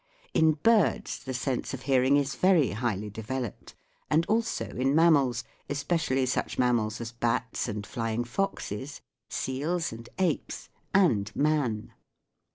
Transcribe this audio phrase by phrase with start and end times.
[0.33, 3.75] In birds the sense of hearing is very highly developed
[4.09, 10.69] and also in mammals, especially such mammals as bats and flying foxes, seals and apes,
[10.91, 11.93] and man.